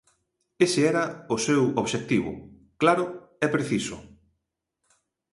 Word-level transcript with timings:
Ese 0.65 0.79
era 0.91 1.03
o 1.35 1.37
seu 1.47 1.61
obxectivo, 1.81 2.31
claro 2.81 3.05
e 3.45 3.47
preciso. 3.55 3.97